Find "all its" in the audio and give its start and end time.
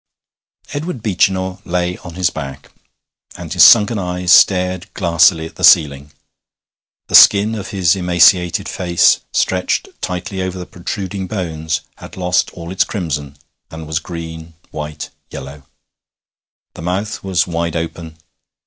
12.55-12.83